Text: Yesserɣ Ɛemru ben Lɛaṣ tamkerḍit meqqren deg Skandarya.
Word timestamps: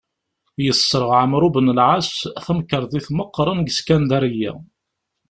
Yesserɣ 0.65 1.11
Ɛemru 1.21 1.49
ben 1.53 1.67
Lɛaṣ 1.77 2.09
tamkerḍit 2.45 3.07
meqqren 3.17 3.59
deg 3.61 3.73
Skandarya. 3.77 4.53